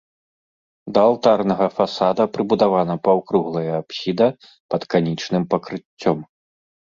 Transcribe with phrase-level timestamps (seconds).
[0.97, 4.27] Да алтарнага фасада прыбудавана паўкруглая апсіда
[4.73, 6.19] пад канічным пакрыццём.